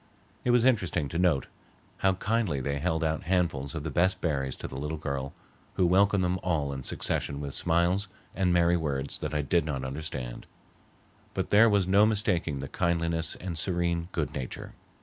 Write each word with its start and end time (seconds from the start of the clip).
It 0.43 0.49
was 0.49 0.65
interesting 0.65 1.09
to 1.09 1.19
note 1.19 1.45
how 1.97 2.13
kindly 2.13 2.59
they 2.59 2.79
held 2.79 3.03
out 3.03 3.21
handfuls 3.25 3.75
of 3.75 3.83
the 3.83 3.91
best 3.91 4.19
berries 4.19 4.57
to 4.57 4.67
the 4.67 4.75
little 4.79 4.97
girl, 4.97 5.31
who 5.75 5.85
welcomed 5.85 6.23
them 6.23 6.39
all 6.41 6.73
in 6.73 6.81
succession 6.81 7.39
with 7.39 7.53
smiles 7.53 8.07
and 8.33 8.51
merry 8.51 8.77
words 8.77 9.19
that 9.19 9.35
I 9.35 9.43
did 9.43 9.63
not 9.63 9.83
understand. 9.83 10.47
But 11.35 11.51
there 11.51 11.69
was 11.69 11.87
no 11.87 12.07
mistaking 12.07 12.57
the 12.57 12.67
kindliness 12.67 13.35
and 13.35 13.55
serene 13.59 14.07
good 14.11 14.33
nature. 14.33 14.73